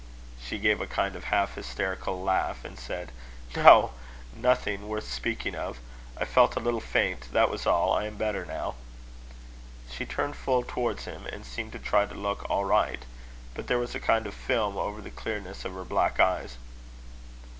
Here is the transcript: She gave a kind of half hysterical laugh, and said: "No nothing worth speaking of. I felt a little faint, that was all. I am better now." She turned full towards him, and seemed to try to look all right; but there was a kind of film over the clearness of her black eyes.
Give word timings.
She 0.43 0.57
gave 0.57 0.81
a 0.81 0.87
kind 0.87 1.15
of 1.15 1.25
half 1.25 1.53
hysterical 1.53 2.23
laugh, 2.23 2.65
and 2.65 2.79
said: 2.79 3.11
"No 3.55 3.91
nothing 4.35 4.87
worth 4.87 5.07
speaking 5.07 5.53
of. 5.53 5.77
I 6.17 6.25
felt 6.25 6.55
a 6.55 6.59
little 6.59 6.79
faint, 6.81 7.31
that 7.33 7.51
was 7.51 7.67
all. 7.67 7.93
I 7.93 8.05
am 8.05 8.17
better 8.17 8.43
now." 8.43 8.73
She 9.91 10.07
turned 10.07 10.35
full 10.35 10.63
towards 10.63 11.05
him, 11.05 11.27
and 11.27 11.45
seemed 11.45 11.73
to 11.73 11.77
try 11.77 12.07
to 12.07 12.15
look 12.15 12.49
all 12.49 12.65
right; 12.65 13.05
but 13.53 13.67
there 13.67 13.77
was 13.77 13.93
a 13.93 13.99
kind 13.99 14.25
of 14.25 14.33
film 14.33 14.75
over 14.75 15.01
the 15.03 15.11
clearness 15.11 15.65
of 15.65 15.75
her 15.75 15.83
black 15.85 16.19
eyes. 16.19 16.57